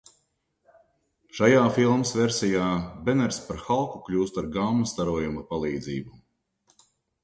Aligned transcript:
Šajā 1.39 1.59
filmas 1.75 2.15
versijā 2.21 2.71
Beners 3.11 3.41
par 3.51 3.63
Halku 3.69 4.05
kļūst 4.11 4.43
ar 4.45 4.53
gamma 4.59 4.93
starojuma 4.97 5.49
palīdzību. 5.55 6.87